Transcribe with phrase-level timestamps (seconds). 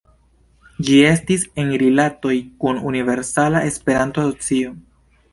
[0.85, 4.73] Ĝi estis en rilatoj kun Universala Esperanto-Asocio.